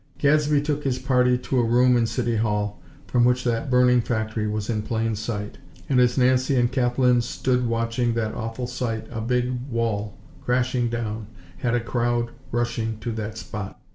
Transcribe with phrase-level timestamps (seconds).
[0.17, 4.47] Gadsby took his party to a room in City Hall from which that burning factory
[4.47, 9.21] was in plain sight; and as Nancy and Kathlyn stood watching that awful sight a
[9.21, 11.27] big wall, crashing down,
[11.57, 13.79] had a crowd rushing to that spot.